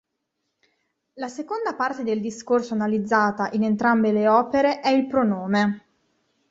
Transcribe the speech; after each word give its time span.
La 1.19 1.27
seconda 1.27 1.75
parte 1.75 2.01
del 2.03 2.21
discorso 2.21 2.73
analizzata 2.73 3.51
in 3.51 3.63
entrambe 3.65 4.11
le 4.11 4.27
opere 4.27 4.79
è 4.79 4.87
il 4.89 5.05
pronome. 5.05 5.85